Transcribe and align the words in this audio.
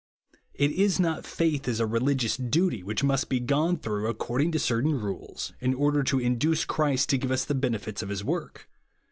It 0.55 0.71
is 0.71 0.99
not 0.99 1.27
faith, 1.27 1.67
as 1.67 1.79
a 1.79 1.85
religious 1.85 2.35
duty, 2.35 2.81
v/hich 2.81 3.03
must 3.03 3.29
be 3.29 3.39
gone 3.39 3.77
through 3.77 4.07
according 4.07 4.51
to 4.53 4.57
certain 4.57 4.95
rules, 4.99 5.53
in 5.59 5.75
order 5.75 6.01
to 6.01 6.17
induce 6.19 6.65
Christ 6.65 7.09
to 7.09 7.19
give 7.19 7.29
us 7.29 7.45
the 7.45 7.53
benefits 7.53 8.01
of 8.01 8.09
his 8.09 8.23
work. 8.23 8.67